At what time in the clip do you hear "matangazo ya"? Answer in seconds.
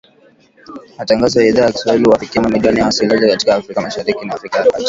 0.97-1.47